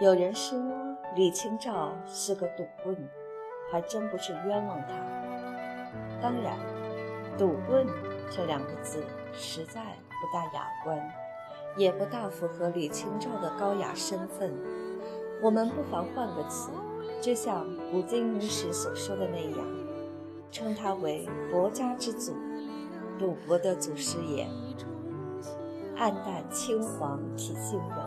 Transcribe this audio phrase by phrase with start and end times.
[0.00, 0.58] 有人说
[1.14, 2.96] 李清照是个赌棍，
[3.70, 4.94] 还真不是冤枉他。
[6.20, 6.58] 当然
[7.38, 7.86] ，“赌棍”
[8.28, 10.98] 这两个字实在不大雅观，
[11.76, 14.52] 也不大符合李清照的高雅身份。
[15.40, 16.70] 我们不妨换个词，
[17.20, 19.64] 就像古今名士所说的那样，
[20.50, 22.34] 称他为“博家之祖”，
[23.16, 24.48] 赌博的祖师爷。
[25.96, 28.03] 暗淡青黄体性柔。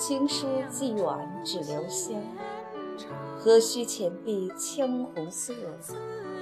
[0.00, 1.06] 青书寄远
[1.44, 2.16] 只留香，
[3.38, 5.52] 何须浅碧青红色？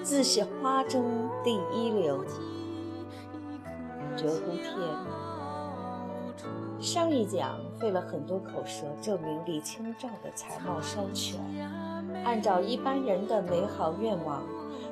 [0.00, 2.24] 自是花中第一流。
[4.16, 4.72] 折乎天。
[6.78, 11.40] 上一讲费了很多口舌证明李清照的才貌双全。
[12.24, 14.40] 按照一般人的美好愿望，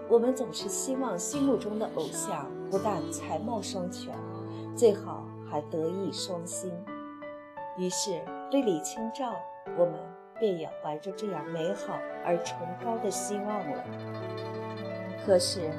[0.08, 4.12] 我们总是希望心目中的偶像不但才貌双全，
[4.74, 6.72] 最好还德艺双馨。
[7.78, 8.20] 于是。
[8.50, 9.34] 对李清照，
[9.76, 9.94] 我们
[10.38, 13.84] 便也怀着这样美好而崇高的希望了。
[15.24, 15.70] 可是，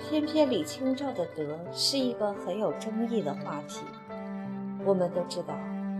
[0.00, 3.84] 偏偏李清照的德是一个很有争议的话题。
[4.84, 5.54] 我们都知道，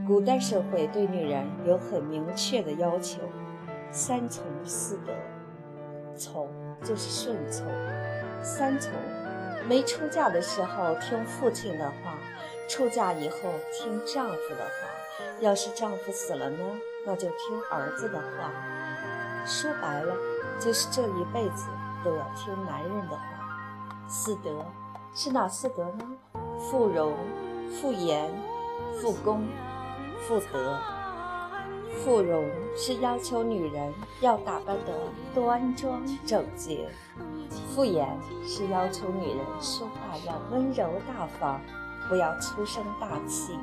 [0.06, 3.20] 古代社会对女人有很明确的要求：
[3.90, 5.12] 三从四德。
[6.16, 6.48] 从
[6.82, 7.66] 就是顺从，
[8.42, 8.90] 三从：
[9.68, 12.18] 没出嫁的时候听父亲的话，
[12.68, 13.36] 出嫁以后
[13.72, 14.87] 听丈夫的话。
[15.40, 16.58] 要是丈夫死了呢，
[17.06, 18.52] 那就听儿子的话。
[19.46, 20.14] 说白了，
[20.60, 21.66] 就是这一辈子
[22.04, 23.22] 都要听男人的话。
[24.08, 24.64] 四德
[25.14, 26.04] 是哪四德呢？
[26.58, 27.14] 妇容、
[27.70, 28.30] 妇言、
[29.00, 29.46] 妇功、
[30.26, 30.78] 妇德。
[32.04, 34.92] 妇容是要求女人要打扮得
[35.34, 36.86] 端庄整洁；
[37.74, 38.08] 妇言
[38.44, 41.60] 是要求女人说话要温柔大方，
[42.08, 43.58] 不要粗声大气。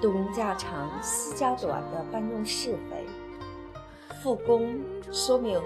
[0.00, 3.04] 东家长西家短的搬弄是非，
[4.22, 5.60] 复工说明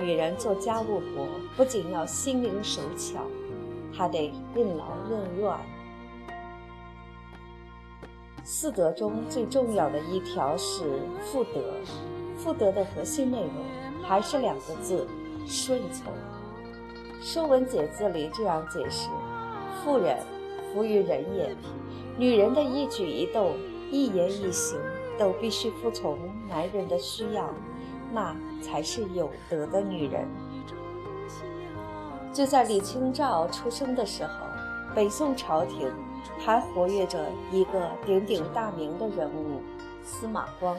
[0.00, 3.20] 女人做家务活不仅要心灵手巧，
[3.92, 5.54] 还得任劳任怨。
[8.42, 11.60] 四德中最重要的一条是妇德，
[12.38, 13.52] 妇德的核心内容
[14.02, 15.06] 还是两个字：
[15.46, 16.12] 顺从。
[17.26, 19.08] 《说文解字》里这样解释：
[19.82, 20.18] 妇人，
[20.74, 21.54] 服于人也。
[22.18, 23.52] 女人的一举一动、
[23.90, 24.76] 一言一行
[25.16, 26.18] 都必须服从
[26.48, 27.48] 男人的需要，
[28.12, 30.26] 那才是有德的女人。
[32.32, 34.30] 就在李清照出生的时候，
[34.94, 35.88] 北宋朝廷
[36.38, 37.18] 还活跃着
[37.52, 39.60] 一个鼎鼎大名的人物
[40.04, 40.78] 司马光。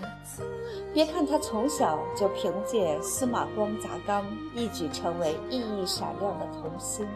[0.94, 7.08] 别看他从小就凭借司马光砸缸一举成为熠熠闪亮的童星，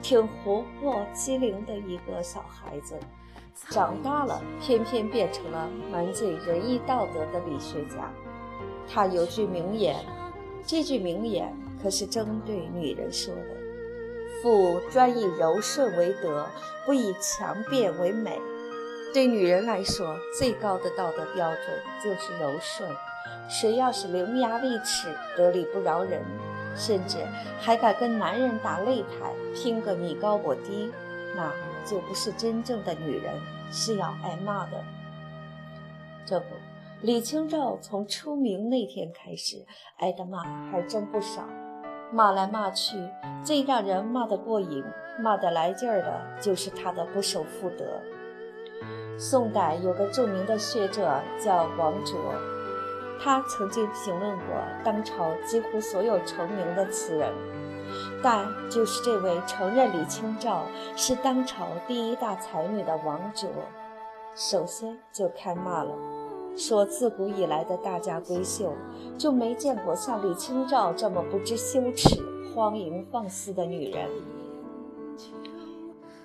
[0.00, 2.94] 挺活泼机灵的一个小孩子。
[3.68, 8.10] 长大了，偏偏变成了满嘴仁义道德的理学家。
[8.88, 9.96] 他有句名言，
[10.66, 13.56] 这句名言可是针对女人说的
[14.42, 16.46] ：“妇专以柔顺为德，
[16.86, 18.40] 不以强辩为美。”
[19.12, 21.64] 对女人来说，最高的道德标准
[22.02, 22.90] 就是柔顺。
[23.48, 26.22] 谁要是伶牙俐齿、得理不饶人，
[26.74, 27.18] 甚至
[27.60, 30.90] 还敢跟男人打擂台，拼个你高我低，
[31.36, 31.52] 那……
[31.84, 33.34] 就不是真正的女人，
[33.72, 34.84] 是要挨骂的。
[36.24, 36.46] 这不，
[37.00, 39.66] 李清照从出名那天开始，
[39.96, 41.42] 挨的骂还真不少。
[42.12, 42.96] 骂来骂去，
[43.44, 44.84] 最让人骂得过瘾、
[45.18, 48.00] 骂得来劲儿的，就是她的不守妇德。
[49.18, 52.18] 宋代有个著名的学者叫王卓，
[53.20, 54.46] 他曾经评论过
[54.84, 57.32] 当朝几乎所有成名的词人。
[58.22, 60.64] 但就是这位承认李清照
[60.96, 63.48] 是当朝第一大才女的王卓，
[64.34, 65.92] 首先就开骂了，
[66.56, 68.72] 说自古以来的大家闺秀
[69.18, 72.16] 就没见过像李清照这么不知羞耻、
[72.54, 74.08] 荒淫放肆的女人。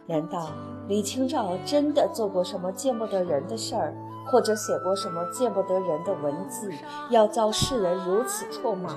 [0.07, 0.49] 难道
[0.87, 3.93] 李清照真的做过什么见不得人的事儿，
[4.25, 6.71] 或者写过什么见不得人的文字，
[7.09, 8.95] 要遭世人如此唾骂？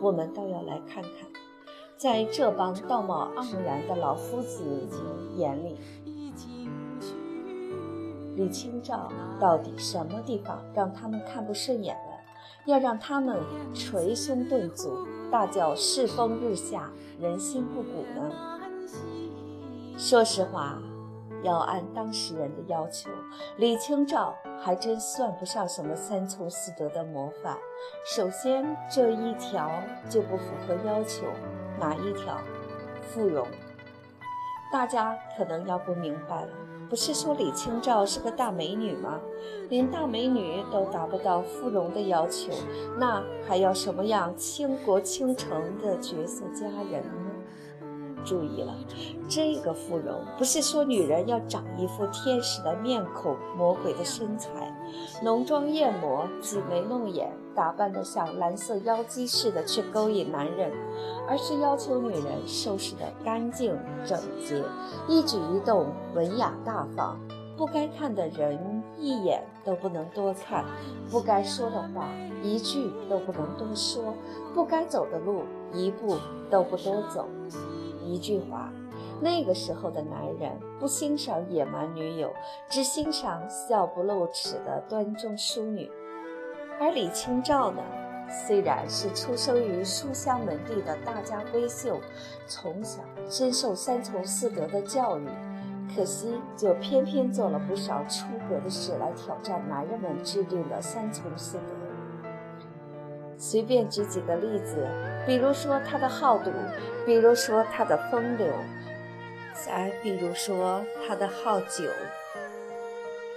[0.00, 1.12] 我们倒要来看看。
[1.98, 4.62] 在这帮道貌岸然的老夫子
[5.36, 5.78] 眼里，
[8.34, 9.10] 李清照
[9.40, 12.16] 到底什么地方让他们看不顺眼了？
[12.66, 13.38] 要让他们
[13.74, 18.55] 捶胸顿足，大叫世风日下，人心不古呢？
[19.98, 20.78] 说实话，
[21.42, 23.08] 要按当事人的要求，
[23.56, 27.56] 李清照还真算不上什么三从四德的模范。
[28.04, 29.70] 首先，这一条
[30.10, 31.24] 就不符合要求，
[31.80, 32.38] 哪一条？
[33.08, 33.46] 芙蓉。
[34.70, 36.48] 大家可能要不明白了，
[36.90, 39.18] 不是说李清照是个大美女吗？
[39.70, 42.52] 连大美女都达不到芙蓉的要求，
[42.98, 47.25] 那还要什么样倾国倾城的绝色佳人呢？
[48.26, 48.74] 注意了，
[49.28, 54.50] 这个芙蓉不是说女人要长一副天使的面孔、魔鬼的身材，
[55.22, 57.32] 浓妆艳抹、挤眉弄眼。
[57.54, 60.70] 打扮得像蓝色妖姬似的去勾引男人，
[61.26, 63.74] 而是要求女人收拾得干净
[64.04, 64.62] 整洁，
[65.08, 67.18] 一举一动文雅大方，
[67.56, 70.66] 不该看的人一眼都不能多看，
[71.10, 72.10] 不该说的话
[72.42, 74.12] 一句都不能多说，
[74.54, 76.18] 不该走的路一步
[76.50, 77.26] 都不多走。
[78.06, 78.72] 一句话，
[79.20, 82.32] 那个时候的男人不欣赏野蛮女友，
[82.70, 85.90] 只欣赏笑不露齿的端庄淑女。
[86.80, 87.82] 而李清照呢，
[88.46, 91.98] 虽然是出生于书香门第的大家闺秀，
[92.46, 95.26] 从小深受三从四德的教育，
[95.94, 101.75] 可惜就偏偏做了不少出格的事来挑战男人们制定的三从四德。
[103.38, 104.86] 随便举几个例子，
[105.26, 106.50] 比如说他的好赌，
[107.04, 108.46] 比如说他的风流，
[109.52, 111.84] 再比如说他的好酒。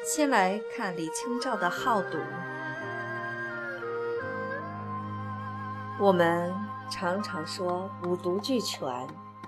[0.03, 2.17] 先来看李清照的好赌。
[5.99, 6.51] 我们
[6.89, 8.87] 常常说五毒俱全，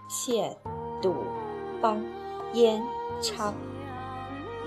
[0.10, 0.56] 欠、
[1.02, 1.24] 赌、
[1.82, 2.04] 帮、
[2.54, 2.84] 烟、
[3.22, 3.54] 娼，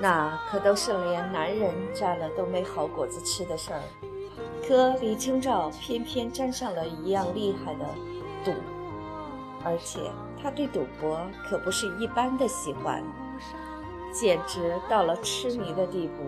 [0.00, 3.80] 那可都是连男人沾了都没好果子吃的事儿。
[4.66, 7.84] 可李清照偏偏沾上了一样厉害的
[8.42, 8.52] 赌，
[9.62, 10.00] 而且
[10.40, 13.02] 他对赌博可不是一般的喜欢，
[14.10, 16.24] 简直到了痴迷的地步。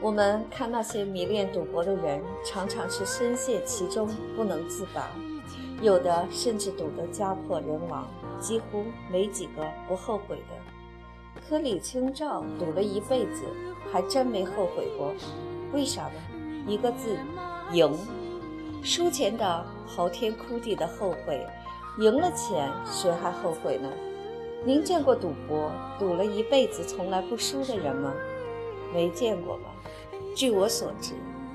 [0.00, 5.10] 我们看那些迷恋赌博的人，常常是深陷其中不能自拔，
[5.82, 8.08] 有的甚至赌得家破人亡，
[8.40, 11.42] 几乎没几个不后悔的。
[11.46, 13.44] 可李清照赌了一辈子，
[13.92, 15.12] 还真没后悔过。
[15.72, 16.31] 为啥呢？
[16.66, 17.16] 一个字：
[17.72, 17.92] 赢。
[18.82, 21.46] 输钱的嚎天哭地的后悔，
[21.98, 23.88] 赢了钱谁还后悔呢？
[24.64, 28.12] 您见过赌博赌了一辈子从来不输的人吗？
[28.92, 29.64] 没见过吧？
[30.34, 31.14] 据我所知，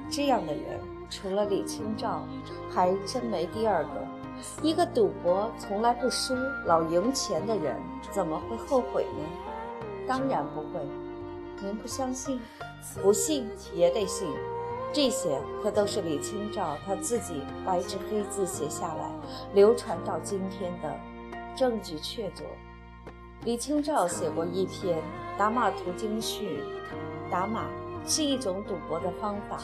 [0.09, 2.23] 这样的人除了李清照，
[2.69, 3.89] 还真没第二个。
[4.61, 7.75] 一个赌博从来不输、老赢钱的人，
[8.11, 9.25] 怎么会后悔呢？
[10.07, 10.85] 当然不会。
[11.61, 12.39] 您不相信？
[13.01, 14.27] 不信也得信。
[14.97, 19.11] 这些可都是李清照他自己白纸黑字写下来、
[19.53, 20.91] 流传到今天的
[21.55, 22.41] 证据确凿。
[23.43, 24.97] 李清照写过一篇
[25.37, 26.63] 《打马图经序》，
[27.31, 27.65] 打马。
[28.07, 29.59] 是一种赌博的方法，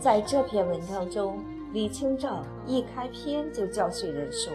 [0.00, 4.52] 在这篇文章中，李清照一开篇就教训人说：“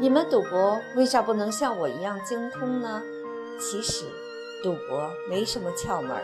[0.00, 3.02] 你们赌博为啥不能像我一样精通呢？”
[3.60, 4.06] 其实，
[4.62, 6.16] 赌博没什么窍门，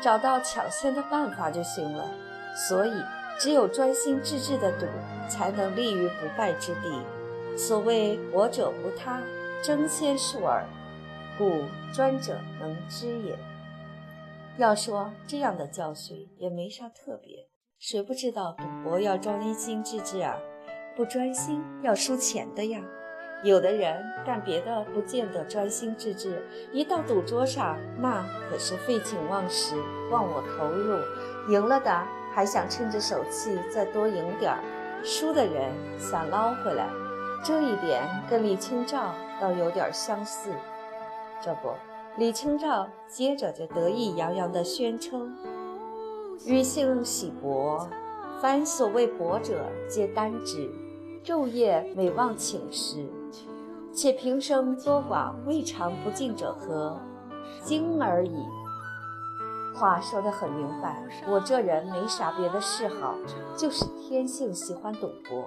[0.00, 2.08] 找到抢先的办法就行了。
[2.54, 2.92] 所以，
[3.38, 4.86] 只有专心致志的赌，
[5.28, 7.02] 才能立于不败之地。
[7.56, 9.20] 所谓“博者无他，
[9.62, 10.64] 争先术耳”，
[11.36, 13.36] 故专者能知也。
[14.56, 20.36] 要说这样的教训也没啥特别，谁不知道赌博要专心致志啊？
[20.96, 22.80] 不专心要输钱的呀。
[23.42, 26.40] 有的人干别的不见得专心致志，
[26.72, 29.74] 一到赌桌上那可是废寝忘食、
[30.10, 30.98] 忘我投入。
[31.50, 34.58] 赢了的还想趁着手气再多赢点儿，
[35.04, 36.88] 输的人想捞回来。
[37.44, 40.50] 这一点跟李清照倒有点相似，
[41.40, 41.70] 这不。
[42.16, 45.36] 李清照接着就得意洋洋地宣称
[46.46, 47.88] ：“余性喜博，
[48.40, 50.70] 凡所谓博者，皆单之。
[51.24, 53.06] 昼夜每忘寝食，
[53.92, 56.98] 且平生多寡未尝不尽者何？
[57.62, 58.36] 今而已。”
[59.74, 63.14] 话说得很明白，我这人没啥别的嗜好，
[63.56, 65.44] 就是天性喜欢赌博。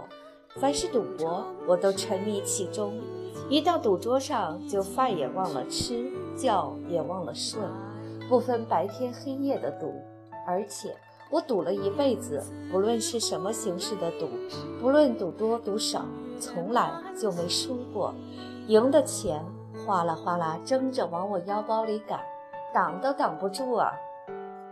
[0.59, 2.99] 凡是赌博，我都沉迷其中。
[3.49, 7.61] 一到赌桌上，就饭也忘了吃，觉也忘了睡，
[8.27, 9.93] 不分白天黑夜的赌。
[10.45, 10.93] 而且
[11.29, 14.27] 我赌了一辈子，不论是什么形式的赌，
[14.81, 16.03] 不论赌多赌少，
[16.39, 18.13] 从来就没输过。
[18.67, 19.41] 赢的钱
[19.85, 22.19] 哗啦哗啦争着往我腰包里赶，
[22.73, 23.93] 挡都挡不住啊！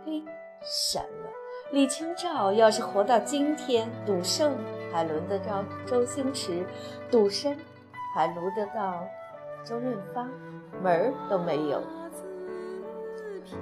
[0.06, 0.22] 嘿，
[0.62, 1.30] 神了！
[1.72, 4.56] 李清照要是活到今天，赌圣。
[4.92, 6.64] 还轮得着周星驰；
[7.10, 7.54] 赌神
[8.14, 9.04] 还轮得到
[9.62, 10.26] 周润发，
[10.80, 11.82] 门儿都没有。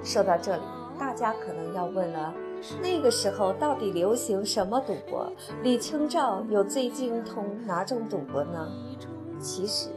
[0.01, 0.61] 说到这里，
[0.99, 2.33] 大家可能要问了：
[2.79, 5.29] 那个时候到底流行什么赌博？
[5.63, 8.71] 李清照又最精通哪种赌博呢？
[9.39, 9.89] 其实，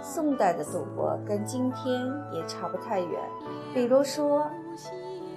[0.00, 3.20] 宋代的赌博跟今天也差不太远。
[3.72, 4.48] 比如说，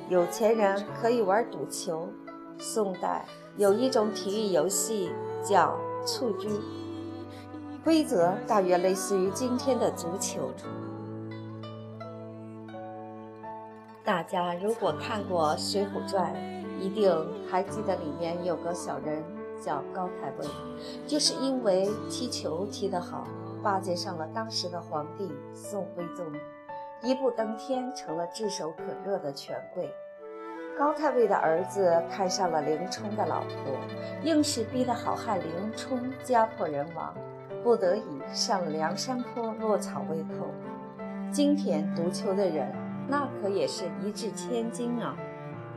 [0.10, 2.08] 有钱人可以玩赌球。
[2.60, 3.24] 宋代
[3.56, 5.12] 有一种体育游戏
[5.44, 6.50] 叫蹴鞠，
[7.84, 10.50] 规则大约类似于今天的足球。
[14.04, 16.34] 大家如果看过《水浒传》，
[16.80, 17.14] 一定
[17.50, 19.22] 还记得里面有个小人
[19.62, 20.48] 叫高太尉，
[21.06, 23.28] 就是因为踢球踢得好，
[23.62, 26.26] 巴结上了当时的皇帝宋徽宗，
[27.02, 29.94] 一步登天，成了炙手可热的权贵。
[30.78, 33.78] 高太尉的儿子看上了林冲的老婆，
[34.24, 37.14] 硬是逼得好汉林冲家破人亡，
[37.64, 40.48] 不得已上了梁山坡落草为寇。
[41.32, 42.72] 今天赌球的人。
[43.10, 45.16] 那可也是一掷千金啊！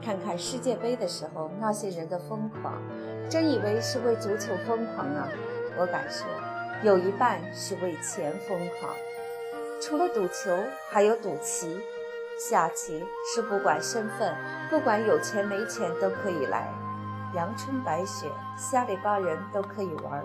[0.05, 2.83] 看看世界杯的时候那些人的疯狂，
[3.29, 5.29] 真以为是为足球疯狂啊？
[5.79, 6.27] 我敢说，
[6.83, 8.93] 有一半是为钱疯狂。
[9.80, 10.54] 除了赌球，
[10.90, 11.80] 还有赌棋、
[12.38, 13.02] 下棋，
[13.34, 14.37] 是不管身份、
[14.68, 16.70] 不管有钱没钱都可以来，
[17.34, 18.26] 阳春白雪，
[18.58, 20.22] 下里巴人都可以玩，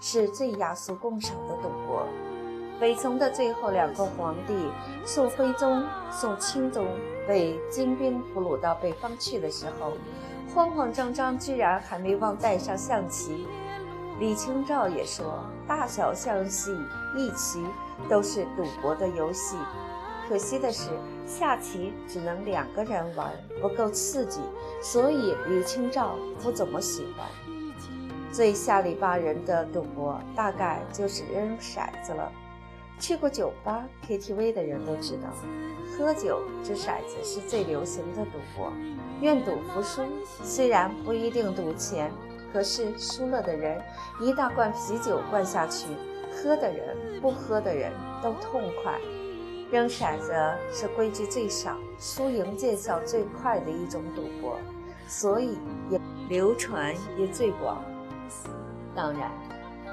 [0.00, 2.06] 是最雅俗共赏的赌博。
[2.80, 4.54] 北宋的最后两个皇帝
[5.04, 6.86] 宋徽宗、宋钦宗
[7.28, 9.92] 被金兵俘虏到北方去的时候，
[10.54, 13.46] 慌慌张张，居然还没忘带上象棋。
[14.18, 16.74] 李清照也说：“大小象棋、
[17.16, 17.62] 一棋
[18.08, 19.56] 都是赌博的游戏。
[20.28, 20.90] 可惜的是，
[21.26, 23.30] 下棋只能两个人玩，
[23.60, 24.40] 不够刺激，
[24.82, 27.26] 所以李清照不怎么喜欢。
[28.32, 32.32] 最下里巴人的赌博，大概就是扔骰子了。”
[32.98, 35.28] 去过酒吧、KTV 的人都知道，
[35.98, 38.72] 喝酒掷骰子是最流行的赌博。
[39.20, 40.02] 愿赌服输，
[40.42, 42.10] 虽然不一定赌钱，
[42.56, 43.78] 可是输了的人
[44.18, 45.88] 一大罐啤酒灌下去，
[46.32, 48.98] 喝的人不喝的人都痛快。
[49.70, 50.32] 扔骰子
[50.72, 54.58] 是规矩最少、输赢见效最快的一种赌博，
[55.06, 55.58] 所以
[55.90, 57.84] 也流传也最广。
[58.94, 59.30] 当然，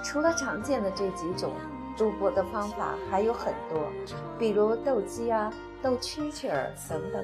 [0.01, 1.51] 除了常见的这几种。
[1.95, 3.79] 赌博的方法还有很多，
[4.39, 7.23] 比如斗鸡啊、斗蛐蛐儿等等。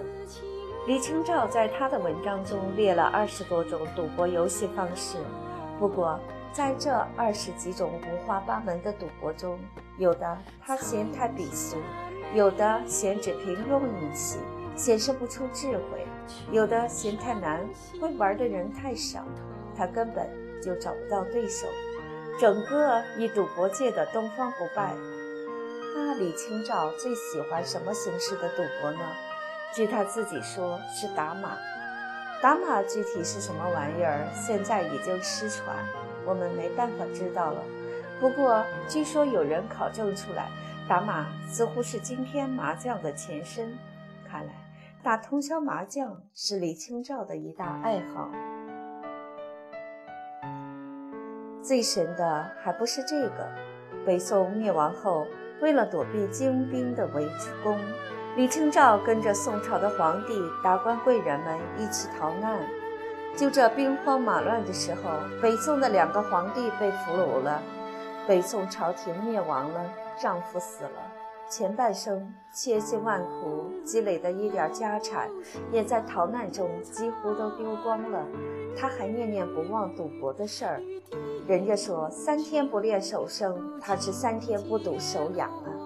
[0.90, 5.20] 李清照在他的文章中列了二十多种赌博游戏方式。
[5.78, 6.20] 不过，
[6.52, 9.60] 在这二十几种五花八门的赌博中，
[10.00, 11.78] 有的他嫌太鄙俗，
[12.34, 14.40] 有的嫌只凭用运气，
[14.76, 16.00] 显示不出智慧；
[16.52, 17.64] 有的嫌太难，
[18.02, 19.24] 会玩的人太少，
[19.78, 20.28] 他根本
[20.60, 21.68] 就找不到对手。
[22.40, 24.96] 整个以赌博界的东方不败，
[25.96, 29.00] 那李清照最喜欢什么形式的赌博呢？
[29.74, 31.58] 据他自己说，是打马。
[32.42, 35.76] 打马具体是什么玩意儿，现在已经失传，
[36.26, 37.62] 我们没办法知道了。
[38.20, 40.50] 不过据说有人考证出来，
[40.88, 43.78] 打马似乎是今天麻将的前身。
[44.28, 44.54] 看来
[45.04, 48.30] 打通宵麻将是李清照的一大爱好。
[51.62, 53.48] 最神的还不是这个。
[54.06, 55.28] 北宋灭亡后，
[55.62, 57.28] 为了躲避金兵的围
[57.62, 57.78] 攻，
[58.40, 62.58] 李清照跟着宋朝的皇帝、达官贵人们一起逃难。
[63.36, 65.02] 就这兵荒马乱的时候，
[65.42, 67.62] 北宋的两个皇帝被俘虏了，
[68.26, 69.86] 北宋朝廷灭亡了，
[70.18, 70.92] 丈夫死了。
[71.50, 75.30] 前半生千辛万苦积累的一点家产，
[75.70, 78.26] 也在逃难中几乎都丢光了。
[78.78, 80.82] 他还念念不忘赌博的事儿。
[81.46, 85.79] 人家说三天不练手生，他是三天不赌手痒了。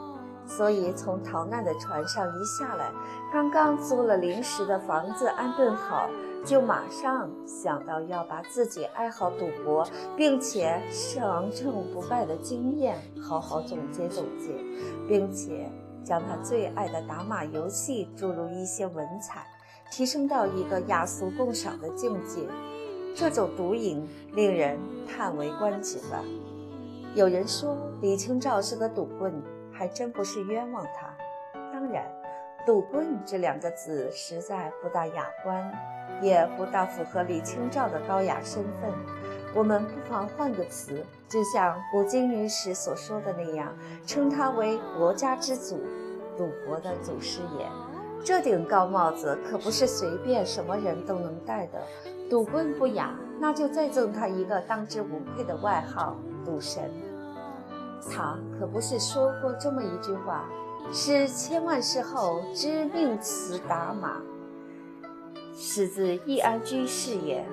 [0.46, 2.92] 所以从逃难的船上一下来，
[3.32, 6.10] 刚刚租了临时的房子安顿好。
[6.46, 14.54] 就马上想到要把自己爱好赌博，并且胜胜不败的经验好好总结总结，
[15.08, 15.72] 并且
[16.04, 19.48] 将他最爱的打马游戏注入一些文采，
[19.90, 22.42] 提升到一个雅俗共赏的境界。
[23.16, 26.22] 这种毒瘾令人叹为观止吧。
[27.16, 29.34] 有人说李清照是个赌棍，
[29.74, 31.14] 还真不是冤枉他。
[31.74, 32.06] 当然。
[32.66, 35.70] 赌棍这两个字实在不大雅观，
[36.22, 38.90] 也不大符合李清照的高雅身份。
[39.54, 45.78] 我们不妨换个词，就像古今女史所说的那样，称他为国家之祖，
[46.38, 47.68] 赌博的祖师爷。
[48.24, 51.82] 这顶高帽子可不是随便什么人都能戴的。
[52.30, 56.16] 赌棍不雅，那就再赠他一个当之无愧的外号——
[56.46, 56.90] 赌神。
[58.12, 60.46] 他可不是说过这么一句话
[60.92, 64.22] ：“是千万世后知命词打马，
[65.56, 67.46] 是自易安居士也。”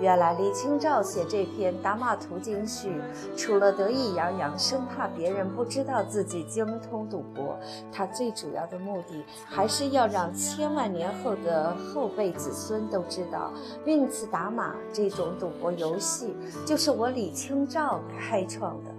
[0.00, 2.90] 原来李清照写这篇《打马图经序》，
[3.36, 7.56] 除了得意洋洋，生怕别人不知道自己精通赌博，
[7.92, 13.52] 他最主要的目的还是要让千万年后的后辈子孙都知道，
[13.84, 16.34] 命词打马这种赌博游戏，
[16.66, 18.93] 就是我李清照开创的。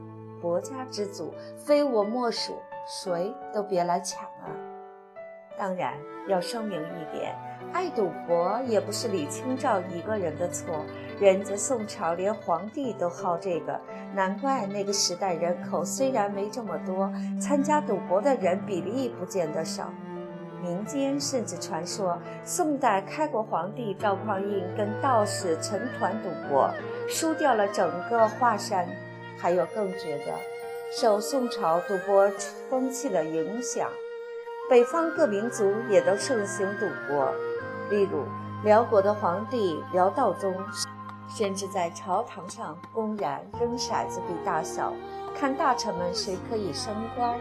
[0.46, 4.46] 国家之祖，非我莫属，谁都别来抢啊！
[5.58, 5.96] 当然
[6.28, 7.36] 要声明一点，
[7.74, 10.86] 爱赌博也不是李清照一个人的错，
[11.20, 13.82] 人家宋朝连皇帝都好这个，
[14.14, 17.12] 难怪那个时代人口虽然没这么多，
[17.42, 19.92] 参加赌博的人比例不见得少。
[20.62, 26.70] 民间甚至传说，宋代开国皇帝赵匡胤跟道士成团赌博，
[27.10, 28.88] 输掉了整个华山。
[29.38, 30.34] 还有更绝的，
[30.92, 32.30] 受宋朝赌博
[32.70, 33.90] 风气的影响，
[34.70, 37.32] 北方各民族也都盛行赌博。
[37.90, 38.24] 例如，
[38.64, 40.56] 辽国的皇帝辽道宗，
[41.30, 44.94] 甚至在朝堂上公然扔骰子比大小，
[45.38, 47.38] 看大臣们谁可以升官。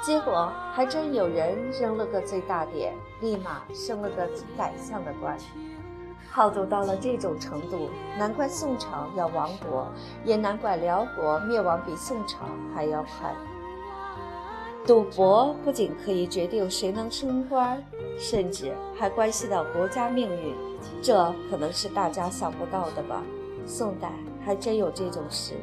[0.00, 5.36] 结果还真有人扔了个最大点，立马升了个宰相的官。
[6.38, 9.88] 好赌到了这种程度，难怪宋朝要亡国，
[10.24, 13.34] 也难怪辽国灭亡比宋朝还要快。
[14.86, 17.82] 赌博不仅可以决定谁能升官，
[18.16, 20.54] 甚至还关系到国家命运，
[21.02, 23.20] 这可能是大家想不到的吧？
[23.66, 24.08] 宋代
[24.46, 25.54] 还真有这种事。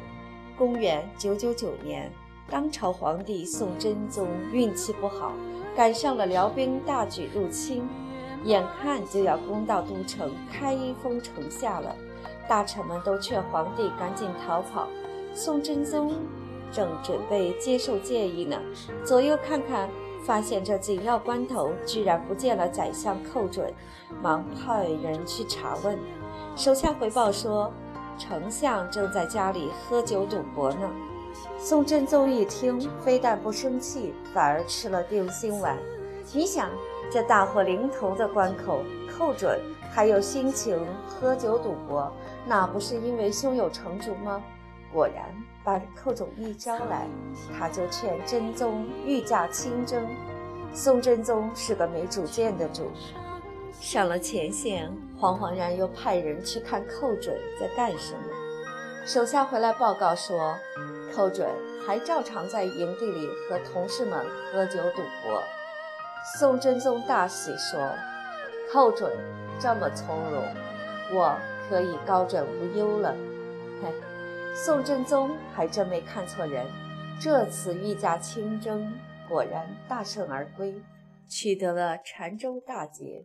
[0.58, 2.12] 公元九九九年，
[2.50, 5.32] 当朝皇帝宋真宗运气不好，
[5.74, 7.88] 赶上了辽兵大举入侵。
[8.46, 11.94] 眼看就要攻到都城，开封城下了，
[12.48, 14.86] 大臣们都劝皇帝赶紧逃跑。
[15.34, 16.12] 宋真宗
[16.70, 18.56] 正准备接受建议呢，
[19.04, 19.88] 左右看看，
[20.24, 23.72] 发现这紧要关头居然不见了宰相寇准，
[24.22, 25.98] 忙派人去查问。
[26.54, 27.72] 手下回报说，
[28.16, 30.88] 丞相正在家里喝酒赌博呢。
[31.58, 35.76] 宋真宗一听，非但不生气，反而吃了定心丸。
[36.32, 36.70] 你想？
[37.10, 42.12] 这大祸临头的关口，寇准还有心情喝酒赌博，
[42.46, 44.42] 那不是因为胸有成竹吗？
[44.92, 45.24] 果然，
[45.64, 47.08] 把寇准一招来，
[47.58, 50.06] 他就劝真宗御驾亲征。
[50.72, 52.90] 宋真宗是个没主见的主，
[53.72, 58.20] 上了前线，惶惶然又派人去看寇准在干什么。
[59.06, 60.54] 手下回来报告说，
[61.14, 61.48] 寇准
[61.86, 64.18] 还照常在营地里和同事们
[64.52, 65.42] 喝酒赌博。
[66.34, 67.88] 宋真宗大喜，说
[68.72, 69.12] ：“寇准
[69.60, 70.42] 这么从容，
[71.14, 73.14] 我可以高枕无忧了。”
[73.80, 73.94] 嘿，
[74.52, 76.66] 宋真宗还真没看错人，
[77.20, 78.92] 这次御驾亲征
[79.28, 80.74] 果然大胜而归，
[81.28, 83.24] 取得了禅州大捷。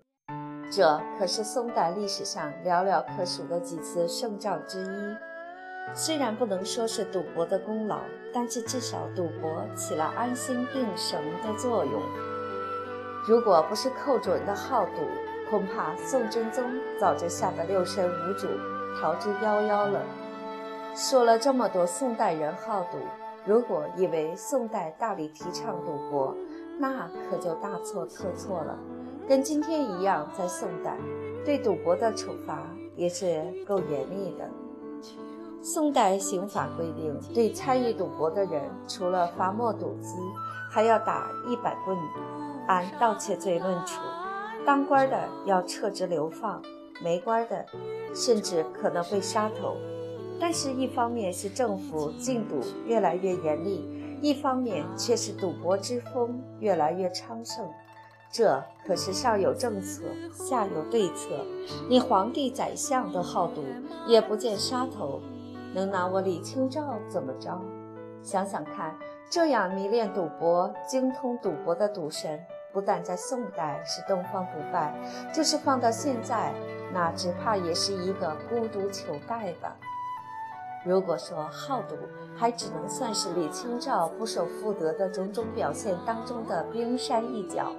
[0.71, 5.95] 这可是宋代历史上寥寥可数的几次胜仗之一。
[5.95, 7.99] 虽然不能说是赌博的功劳，
[8.31, 12.01] 但是至少赌博起了安心定神的作用。
[13.27, 15.01] 如果不是寇准的好赌，
[15.49, 16.63] 恐怕宋真宗
[16.99, 18.47] 早就吓得六神无主，
[18.99, 20.01] 逃之夭夭了。
[20.95, 22.97] 说了这么多，宋代人好赌，
[23.45, 26.35] 如果以为宋代大力提倡赌博，
[26.79, 28.75] 那可就大错特错了。
[29.29, 30.97] 跟今天一样，在宋代，
[31.45, 32.63] 对赌博的处罚
[32.95, 34.49] 也是够严厉的。
[35.61, 40.15] 宋代刑法规定，对参与赌博的人，除了罚没赌资，
[40.71, 41.95] 还要打一百棍。
[42.67, 44.01] 按盗窃罪论处，
[44.65, 46.61] 当官的要撤职流放，
[47.03, 47.65] 没官的
[48.13, 49.75] 甚至可能被杀头。
[50.39, 53.87] 但是，一方面是政府禁赌越来越严厉，
[54.21, 57.69] 一方面却是赌博之风越来越昌盛。
[58.31, 61.45] 这可是上有政策，下有对策。
[61.89, 63.63] 你皇帝、宰相都好赌，
[64.07, 65.19] 也不见杀头，
[65.73, 67.61] 能拿我李清照怎么着？
[68.23, 68.95] 想想看，
[69.29, 72.39] 这样迷恋赌博、精通赌博的赌神。
[72.73, 74.95] 不但在宋代是东方不败，
[75.33, 76.53] 就是放到现在，
[76.93, 79.75] 那只怕也是一个孤独求败吧。
[80.85, 81.97] 如果说好赌
[82.33, 87.73] 还只能算是李清照不守妇德的种种表现当中的冰山一角，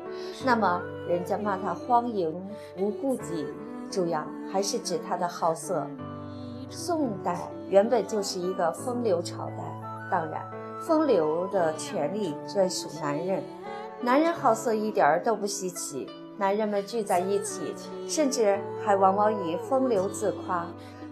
[0.45, 2.31] 那么人家骂他荒淫
[2.77, 3.47] 无顾忌，
[3.91, 5.87] 主要还是指他的好色。
[6.69, 9.72] 宋代原本就是一个风流朝代，
[10.13, 10.47] 当然，
[10.79, 13.43] 风流的权利专属男人。
[14.03, 17.75] 男人好色一点儿都不稀奇，男人们聚在一起，
[18.07, 20.67] 甚至还往往以风流自夸。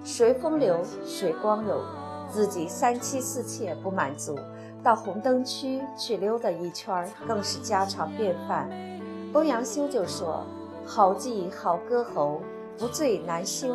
[0.04, 1.80] 谁风流谁光荣，
[2.28, 4.38] 自己三妻四妾不满足，
[4.82, 8.68] 到红灯区去溜达一圈，更是家常便饭。
[9.32, 10.44] 欧阳修就说
[10.84, 12.42] ：“好妓好歌喉，
[12.76, 13.74] 不醉难休。”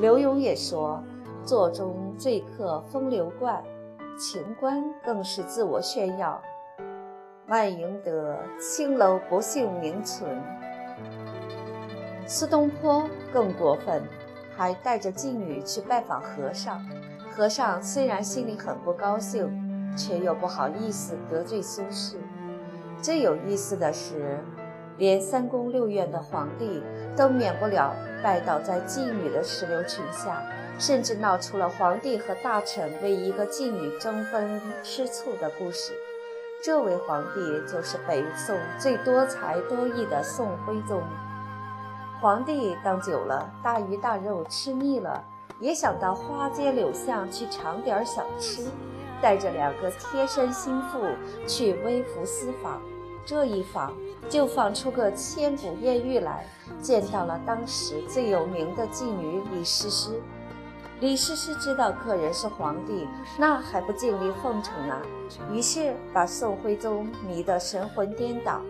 [0.00, 1.02] 刘墉也说
[1.44, 3.62] ：“座中醉客风流惯，
[4.16, 6.40] 情关更是自我炫耀。
[7.48, 10.40] 万赢得青楼不幸名存。”
[12.26, 14.02] 苏东坡更过分，
[14.56, 16.84] 还带着妓女去拜访和尚。
[17.30, 19.50] 和尚虽然心里很不高兴，
[19.96, 22.16] 却又不好意思得罪苏轼。
[23.02, 24.38] 最有意思的是。
[24.96, 26.80] 连三宫六院的皇帝
[27.16, 30.40] 都免不了拜倒在妓女的石榴裙下，
[30.78, 35.92] 甚至闹出了皇帝和大臣为一个妓女争风吃醋的故事。
[36.62, 41.02] 这位皇帝就是北宋最多才多艺的宋徽宗。
[42.20, 45.22] 皇帝当久了，大鱼大肉吃腻了，
[45.60, 48.66] 也想到花街柳巷去尝点小吃，
[49.20, 51.00] 带着两个贴身心腹
[51.46, 52.80] 去微服私访。
[53.26, 53.92] 这一访
[54.28, 56.46] 就访出个千古艳遇来，
[56.80, 60.20] 见到了当时最有名的妓女李师师。
[61.00, 65.02] 李师师知道客人是皇帝，那还不尽力奉承啊？
[65.52, 68.60] 于是把宋徽宗迷得神魂颠倒。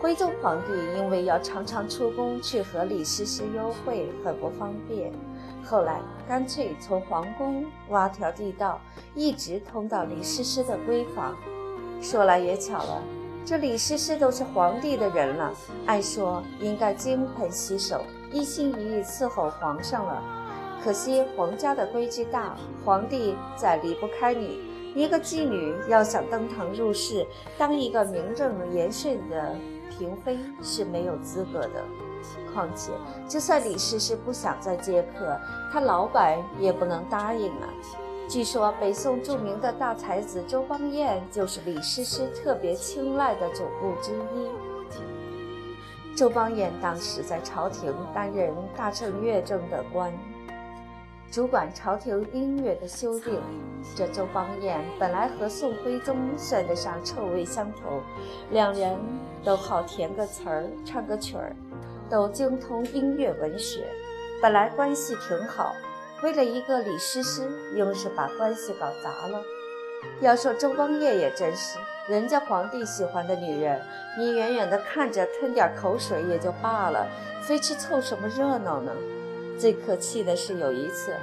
[0.00, 5.12] 徽宗皇帝因为要常常出宫去和李师师幽会，很不方便，
[5.64, 8.80] 后来干脆从皇宫挖条地道，
[9.14, 11.36] 一直通到李师师的闺房。
[12.00, 13.00] 说来也巧了。
[13.44, 15.52] 这李师师都是皇帝的人了，
[15.86, 20.20] 按说应该金盆洗手，一心一意伺候皇上了。
[20.82, 24.58] 可惜皇家的规矩大，皇帝再离不开你。
[24.96, 27.24] 一个妓女要想登堂入室，
[27.56, 29.54] 当一个名正言顺的
[29.96, 31.84] 嫔妃是没有资格的。
[32.52, 32.90] 况且，
[33.28, 35.38] 就算李师师不想再接客，
[35.72, 37.68] 他老板也不能答应啊。
[38.28, 44.48] 据说北宋著名的大才子周邦彦就是李师师特别青睐的总务之一。
[46.16, 50.12] 周邦彦当时在朝廷担任大正乐正的官，
[51.32, 53.40] 主管朝廷音乐的修订。
[53.96, 58.02] 这周邦彦本来和宋徽宗算得上臭味相投，
[58.50, 58.98] 两人
[59.42, 61.56] 都好填个词儿、唱个曲儿，
[62.10, 63.86] 都精通音乐文学，
[64.42, 65.74] 本来关系挺好。
[66.22, 69.42] 为了一个李师师，硬是把关系搞砸了。
[70.20, 73.80] 要说周邦彦也真是，人家皇帝喜欢的女人，
[74.18, 77.08] 你远远的看着吞点口水也就罢了，
[77.40, 78.92] 非去凑什么热闹呢？
[79.58, 81.14] 最可气的是有一次，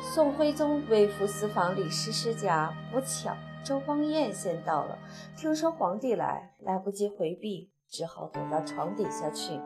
[0.00, 4.98] 宋徽宗微服私访李师师家，不巧周邦彦先到了，
[5.36, 9.60] 听说皇帝来，来不及回避，只好躲到床底下去。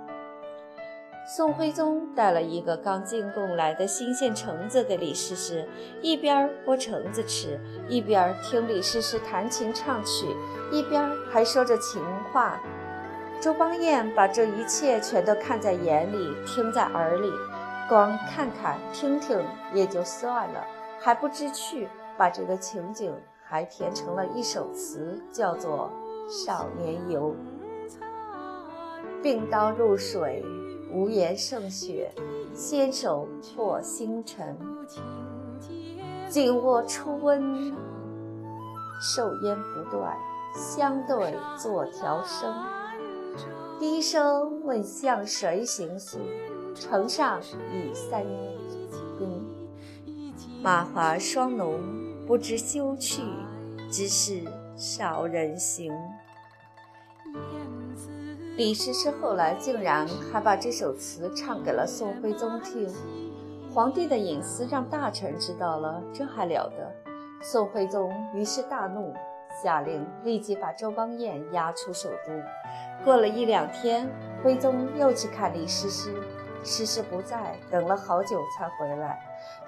[1.37, 5.69] 宋徽宗带了一个刚进贡来的新鲜橙子给李师师，
[6.01, 10.27] 一边剥橙子吃，一边听李师师弹琴唱曲，
[10.73, 12.03] 一边还说着情
[12.33, 12.61] 话。
[13.41, 17.31] 周邦彦把这一切全都看在眼里，听在耳里，
[17.91, 20.65] 光看看听听也就算了，
[21.01, 25.91] 还不知趣，把这个情景还填成了一首词，叫做
[26.47, 27.35] 《少年游》。
[29.21, 30.45] 并刀入水。
[30.93, 32.13] 无言胜雪，
[32.53, 34.57] 纤手破星辰。
[36.29, 37.73] 紧握初温，
[39.01, 40.17] 受烟不断，
[40.53, 42.53] 相对作调声。
[43.79, 46.19] 低声问向谁行诉？
[46.75, 48.25] 城上已三
[49.19, 49.45] 更。
[50.63, 51.81] 马华霜浓，
[52.27, 53.23] 不知休去，
[53.91, 54.43] 只是
[54.77, 55.93] 少人行。
[58.57, 62.87] 李师师后来竟然还把这首词唱给了宋徽宗听，
[63.73, 66.93] 皇帝的隐私让大臣知道了，这还了得？
[67.43, 69.15] 宋徽宗于是大怒，
[69.63, 72.33] 下令立即把周邦彦押出首都。
[73.03, 74.07] 过了一两天，
[74.45, 76.15] 徽宗又去看李师师，
[76.63, 79.19] 师师不在，等了好久才回来。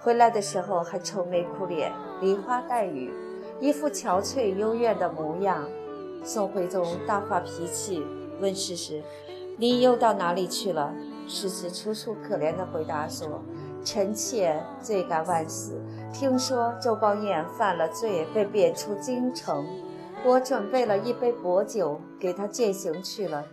[0.00, 3.12] 回来的时候还愁眉苦脸，梨花带雨，
[3.60, 5.66] 一副憔悴幽怨的模样。
[6.24, 8.04] 宋徽宗大发脾气。
[8.40, 9.00] 问诗诗
[9.56, 10.92] ：“你又到哪里去了？”
[11.28, 13.40] 诗诗楚楚可怜地回答说
[13.84, 15.80] ：“臣妾罪该万死。
[16.12, 19.64] 听说周邦彦犯了罪，被贬出京城，
[20.24, 23.44] 我准备了一杯薄酒给他饯行去了。”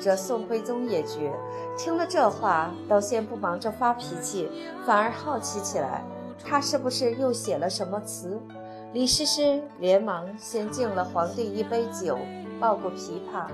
[0.00, 1.32] 这宋徽宗也觉，
[1.76, 4.48] 听了这话，倒先不忙着发脾气，
[4.86, 6.04] 反而好奇起来，
[6.44, 8.40] 他是不是又写了什么词？
[8.92, 12.16] 李师师连忙先敬了皇帝一杯酒，
[12.60, 13.48] 抱过琵琶。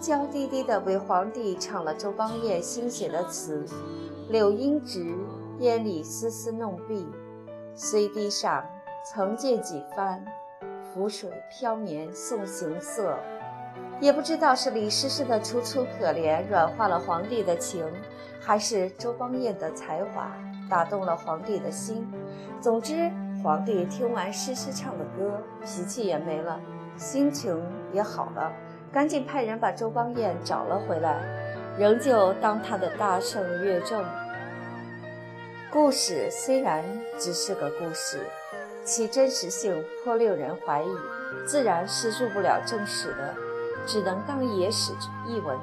[0.00, 3.64] 娇滴滴地为皇帝唱了周邦彦新写的词
[4.28, 5.14] ：“柳阴直，
[5.58, 7.06] 烟里丝丝弄碧，
[7.74, 8.64] 虽堤上
[9.04, 10.24] 曾见几番
[10.82, 13.18] 浮水飘绵送行色。
[14.00, 17.84] 也不知道是李师师的楚楚可怜软化了皇帝的情，
[18.40, 20.30] 还是周邦彦的才华
[20.68, 22.06] 打动了皇帝的心。
[22.60, 23.10] 总之，
[23.42, 26.60] 皇帝听完诗诗唱的歌，脾气也没了，
[26.96, 27.58] 心情
[27.92, 28.52] 也好了，
[28.92, 31.20] 赶紧派人把周邦彦找了回来，
[31.78, 34.04] 仍旧当他的大圣乐正。
[35.70, 36.84] 故事虽然
[37.18, 38.20] 只是个故事，
[38.84, 40.88] 其真实性颇令人怀疑，
[41.46, 43.34] 自然是入不了正史的，
[43.86, 44.92] 只能当野史
[45.24, 45.56] 一文，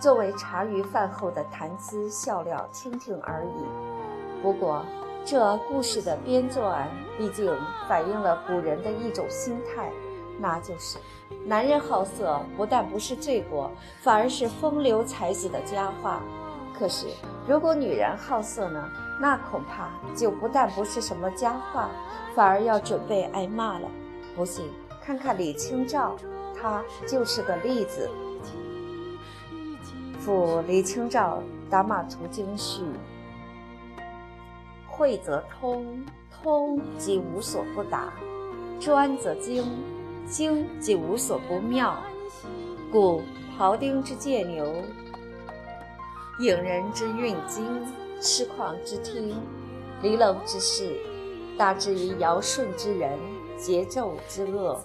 [0.00, 4.42] 作为茶余饭后的谈资笑料听听而已。
[4.42, 4.84] 不过，
[5.24, 7.56] 这故事的编作案，毕竟
[7.88, 9.90] 反映了古人的一种心态，
[10.38, 10.98] 那就是
[11.44, 13.70] 男人好色不但不是罪过，
[14.02, 16.20] 反而是风流才子的佳话。
[16.78, 17.06] 可是，
[17.48, 18.90] 如果女人好色呢？
[19.18, 21.88] 那恐怕就不但不是什么佳话，
[22.34, 23.88] 反而要准备挨骂了。
[24.36, 24.70] 不信，
[25.02, 26.14] 看看李清照，
[26.60, 28.10] 他就是个例子。
[30.18, 32.82] 赴李清照打马图经序。
[34.88, 38.10] 会则通，通即无所不达；
[38.80, 39.64] 专则精，
[40.26, 41.98] 精即无所不妙。
[42.90, 43.22] 故
[43.58, 44.64] 庖丁之介牛，
[46.40, 47.64] 颖人之运经，
[48.22, 49.34] 痴狂之听，
[50.00, 50.96] 离楞之事，
[51.58, 53.18] 大至于尧舜之人，
[53.58, 54.82] 桀纣之恶，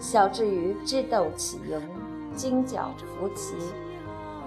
[0.00, 1.78] 小至于智斗起盈，
[2.34, 3.54] 精角弗其，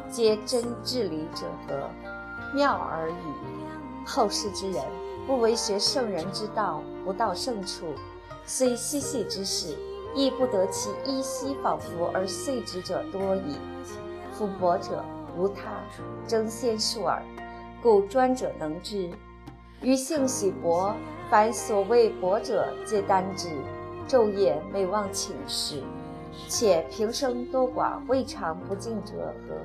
[0.09, 1.89] 皆真治理者和，
[2.55, 4.03] 妙而已。
[4.03, 4.83] 后世之人
[5.27, 7.85] 不为学圣人之道，不到圣处，
[8.47, 9.77] 虽嬉戏之事，
[10.15, 13.57] 亦不得其依稀仿佛而遂之者多矣。
[14.31, 15.05] 夫博者
[15.37, 15.83] 无他，
[16.27, 17.21] 争先数耳，
[17.79, 19.07] 故专者能之。
[19.83, 20.95] 余性喜博，
[21.29, 23.49] 凡所谓博者，皆单之，
[24.07, 25.81] 昼夜每忘寝食，
[26.47, 29.55] 且平生多寡，未尝不敬者何？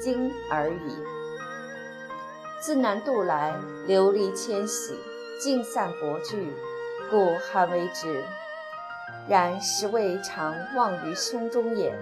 [0.00, 0.96] 今而已。
[2.60, 3.54] 自南渡来，
[3.86, 4.94] 流离迁徙，
[5.40, 6.52] 尽散国聚，
[7.10, 8.22] 故罕为之。
[9.28, 11.94] 然实未尝忘于胸中也。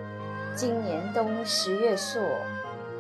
[0.54, 2.20] 今年冬十月朔，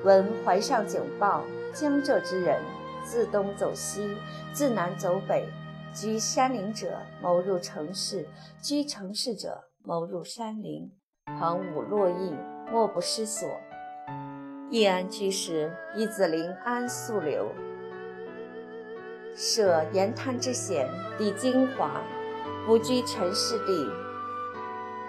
[0.04, 2.60] 闻淮上警报，江浙之人
[3.04, 4.16] 自东走西，
[4.52, 5.48] 自南走北，
[5.92, 8.28] 居山林者谋入城市，
[8.60, 10.92] 居城市者谋入山林，
[11.40, 12.34] 横五落邑，
[12.70, 13.48] 莫不失所。
[14.70, 17.50] 易安居士一子临安溯流，
[19.34, 22.02] 涉盐滩之险，抵金华，
[22.66, 23.90] 不居陈氏地。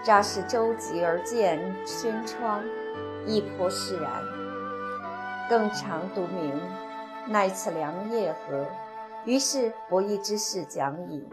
[0.01, 2.63] 乍是舟楫而建轩窗，
[3.25, 4.09] 亦颇释然。
[5.49, 6.57] 更常独名，
[7.27, 8.65] 乃此良夜何？
[9.29, 11.23] 于是博弈之事讲矣。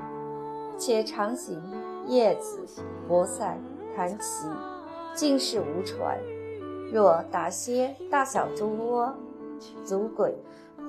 [0.76, 1.58] 且常行
[2.06, 2.66] 叶子
[3.08, 3.58] 博散
[3.96, 4.46] 谈棋，
[5.14, 6.18] 尽是无传。
[6.92, 9.14] 若打些大小猪窝、
[9.82, 10.36] 足鬼、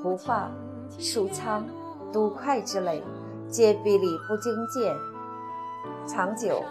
[0.03, 0.51] 胡发、
[0.99, 1.65] 鼠仓、
[2.11, 3.01] 赌块之类，
[3.49, 4.93] 皆比例不精见，
[6.05, 6.61] 长久，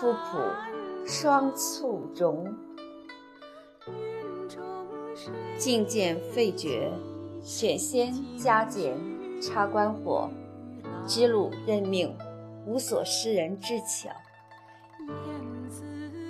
[0.00, 2.56] 夫朴双促容，
[5.58, 6.90] 进见废绝，
[7.42, 8.98] 选先加减，
[9.42, 10.30] 插官火，
[11.04, 12.16] 知路任命，
[12.64, 14.08] 无所施人之巧。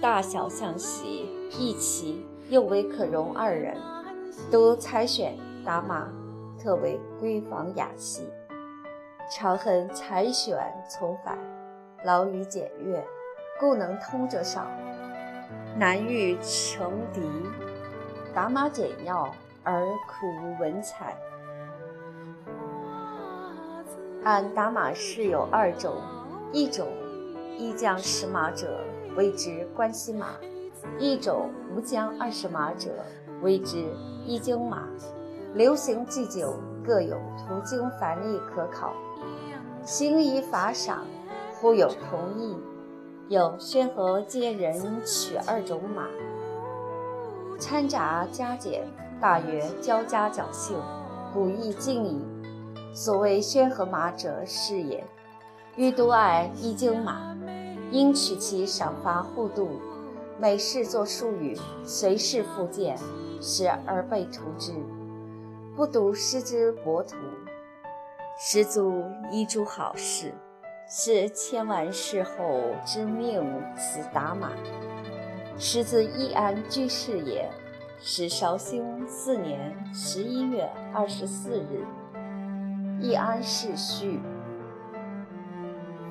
[0.00, 3.76] 大小相喜，一齐又为可容二人，
[4.50, 6.08] 都采选打马，
[6.58, 8.26] 特为闺房雅戏。
[9.30, 11.36] 常恨采选从繁，
[12.04, 13.04] 劳于简约，
[13.60, 14.66] 故能通者少，
[15.76, 17.20] 难欲成敌。
[18.34, 19.30] 打马简要
[19.62, 21.14] 而苦无文采。
[24.24, 25.96] 按打马式有二种，
[26.52, 26.86] 一种
[27.58, 28.78] 一将十马者。
[29.14, 30.28] 谓之关西马，
[30.98, 32.88] 一种无将二十马者，
[33.42, 33.84] 谓之
[34.24, 34.88] 一经马。
[35.52, 38.94] 流行祭酒各有途经繁例可考，
[39.84, 41.04] 行仪法赏
[41.60, 42.56] 忽有同意。
[43.28, 46.06] 有宣和接人取二种马，
[47.58, 48.82] 掺杂加减，
[49.20, 50.78] 大约交加侥幸，
[51.34, 52.18] 古意尽矣。
[52.92, 55.04] 所谓宣和马者是也。
[55.76, 57.36] 欲独爱一经马。
[57.90, 59.68] 应取其赏罚互度，
[60.38, 62.96] 每事作数语，随事复见，
[63.38, 64.72] 时而被图之，
[65.76, 67.16] 不独失之博图，
[68.38, 70.32] 实足一诸好事，
[70.88, 73.44] 是千万世后之命
[73.76, 74.52] 此打马。
[75.58, 77.46] 始自易安居士也，
[78.00, 81.84] 始绍兴四年十一月二十四日，
[83.02, 84.20] 易安世序》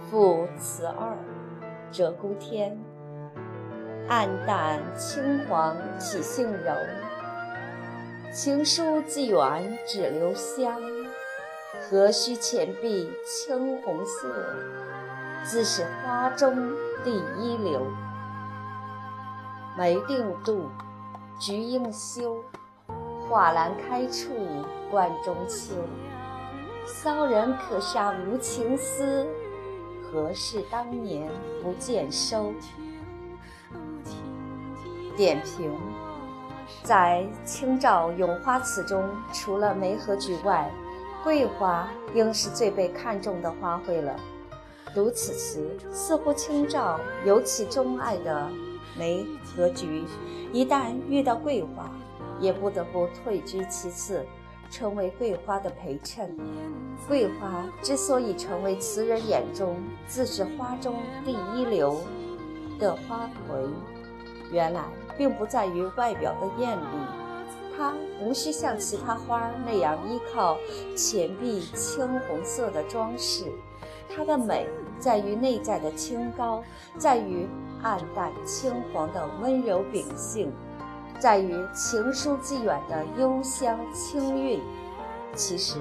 [0.10, 1.16] 赋词二：
[1.90, 2.78] 鹧鸪天，
[4.10, 6.76] 暗淡青黄体性柔，
[8.34, 10.82] 情书寄远只留香。
[11.90, 14.28] 何须浅碧青红色，
[15.46, 16.74] 自是花中
[17.06, 17.88] 第一流。
[19.78, 20.64] 梅定妒，
[21.40, 22.44] 菊应羞，
[23.30, 24.28] 画栏开处
[24.90, 25.76] 冠中秋。
[26.92, 29.26] 骚人可杀无情思，
[30.04, 31.32] 何事当年
[31.64, 32.54] 不见收？
[35.16, 35.72] 点评：
[36.84, 40.70] 在清照咏花词中，除了梅和菊外，
[41.24, 44.14] 桂花应是最被看重的花卉了。
[44.94, 48.50] 读此词，似乎清照尤其钟爱的
[49.00, 50.04] 梅和菊，
[50.52, 51.90] 一旦遇到桂花，
[52.40, 54.26] 也不得不退居其次。
[54.72, 56.36] 成为桂花的陪衬。
[57.08, 59.76] 桂花之所以成为词人眼中
[60.08, 62.02] 自是花中第一流
[62.80, 63.60] 的花魁，
[64.52, 64.86] 原来
[65.18, 70.58] 并不在于外表的艳丽，它无需像其他花那样依靠
[70.96, 73.46] 浅碧青红色的装饰，
[74.10, 76.64] 它的美在于内在的清高，
[76.98, 77.48] 在于
[77.82, 80.52] 暗淡青黄的温柔秉性。
[81.22, 84.60] 在于情书寄远的幽香清韵。
[85.36, 85.78] 其实，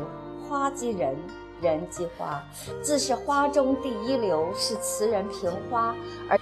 [0.47, 1.17] 花即人，
[1.63, 2.45] 人即花，
[2.83, 5.97] 自是花中第一流，是词人评花
[6.29, 6.39] 而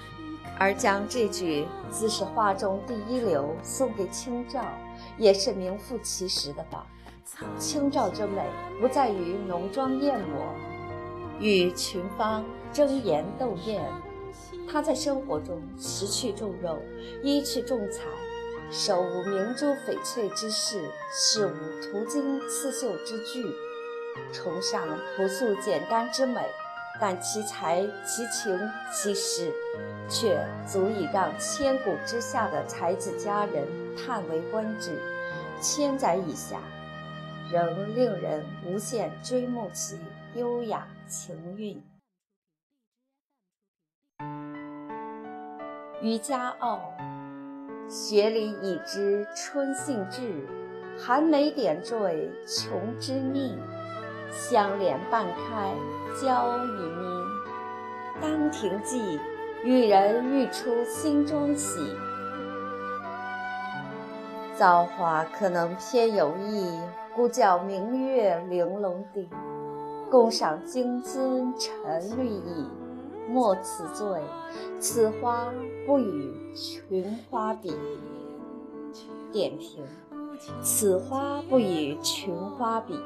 [0.58, 4.64] 而将这句“自是花中第一流”送给清照，
[5.16, 6.84] 也是名副其实的吧。
[7.56, 8.42] 清照之美，
[8.80, 10.42] 不在于浓妆艳抹，
[11.38, 13.80] 与群芳争妍斗艳，
[14.68, 16.76] 她在生活中食去重肉，
[17.22, 18.02] 衣去重彩。
[18.70, 23.42] 手无明珠翡翠之饰，事无途经刺绣之具，
[24.30, 26.46] 崇尚朴素简单之美，
[27.00, 28.58] 但其才其情
[28.92, 29.50] 其诗，
[30.06, 35.00] 却足以让千古之下的才子佳人叹为观止。
[35.62, 36.60] 千载以下，
[37.50, 39.98] 仍令人无限追慕其
[40.34, 41.82] 优雅情韵。
[46.02, 46.92] 渔家傲。
[47.88, 50.46] 雪里已知春信至，
[50.98, 53.58] 寒梅点缀琼枝腻。
[54.30, 55.72] 香莲半开
[56.20, 57.24] 娇已迷，
[58.20, 59.18] 当庭记，
[59.64, 61.80] 与人欲出新妆喜。
[64.54, 66.78] 造化可能偏有意，
[67.16, 69.26] 故教明月玲珑顶，
[70.10, 72.68] 共赏金樽沉绿意。
[73.28, 74.20] 莫辞醉，
[74.80, 75.52] 此花
[75.86, 77.74] 不与群花比。
[79.30, 79.84] 点评：
[80.62, 82.98] 此花不与群花比，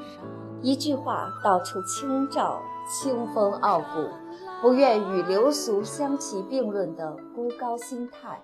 [0.61, 4.07] 一句话道出清照清风傲骨，
[4.61, 8.41] 不愿与流俗相提并论的孤高心态。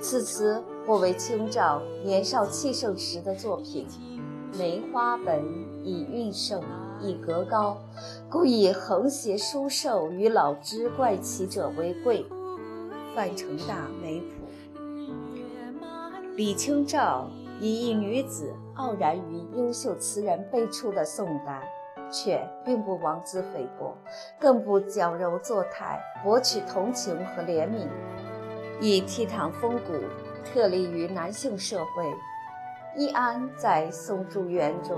[0.00, 3.86] 此词或为清照年少气盛时的作品。
[4.58, 5.44] 梅花本
[5.84, 6.62] 已韵盛。
[7.00, 7.78] 以格高，
[8.30, 12.26] 故以横斜疏瘦与老枝怪奇者为贵。
[13.14, 14.26] 范成大梅谱。
[16.36, 17.28] 李清照
[17.60, 21.68] 以一女子傲然于优秀词人辈出的宋代，
[22.12, 23.96] 却并不妄自菲薄，
[24.38, 27.88] 更不矫揉作态，博取同情和怜悯，
[28.80, 29.94] 以倜傥风骨
[30.44, 32.04] 特立于男性社会。
[32.96, 34.96] 易安在宋祝元中。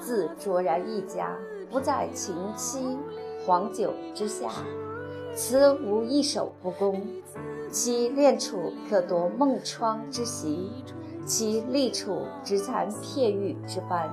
[0.00, 1.36] 自卓然一家，
[1.70, 2.98] 不在秦妻
[3.46, 4.48] 黄酒之下。
[5.34, 7.06] 此无一首不工，
[7.70, 10.70] 其练处可夺梦窗之席，
[11.24, 14.10] 其立处只残片玉之斑。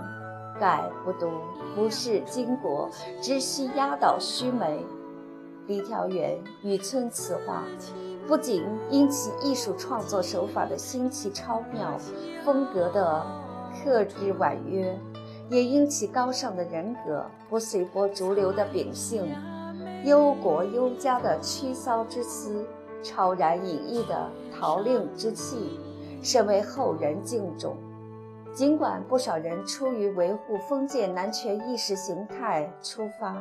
[0.60, 1.30] 盖不独
[1.76, 2.90] 不是巾帼，
[3.22, 4.84] 只需压倒须眉。
[5.68, 7.64] 李调元雨村词话，
[8.28, 12.00] 不仅因其艺术创作手法的新奇超妙，
[12.44, 13.26] 风格的
[13.84, 14.98] 克制婉约。
[15.50, 19.34] 也因其高尚的人格，不随波逐流的秉性，
[20.04, 22.66] 忧国忧家的屈骚之思，
[23.02, 25.80] 超然隐逸的陶令之气，
[26.22, 27.78] 甚为后人敬重。
[28.54, 33.38] 尽管不少人出于维护封建男权意识形态出发，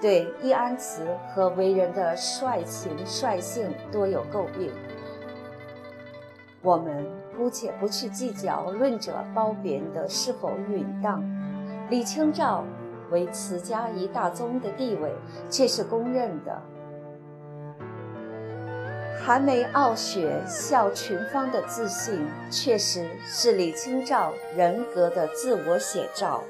[0.00, 4.70] 对易安慈和为人的率情率性多有诟病，
[6.62, 7.04] 我们
[7.36, 11.22] 姑且不去计较论者褒贬的是否允当。
[11.90, 12.64] 李清照
[13.10, 15.12] 为词家一大宗的地位
[15.50, 16.62] 却是公认的。
[19.24, 26.42] 寒梅傲雪笑群芳的自信，确实是李清照人格的自我写照。